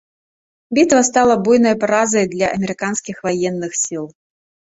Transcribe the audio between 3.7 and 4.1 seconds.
сіл.